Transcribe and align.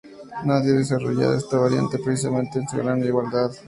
Nadie 0.47 0.71
ha 0.71 0.77
desarrollado 0.77 1.35
esta 1.35 1.59
variante 1.59 1.99
precisamente 1.99 2.59
por 2.61 2.69
su 2.71 2.77
gran 2.77 3.03
igualdad. 3.03 3.51